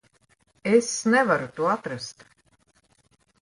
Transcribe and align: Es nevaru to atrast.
Es 0.71 0.87
nevaru 1.15 1.49
to 1.59 1.69
atrast. 1.75 2.17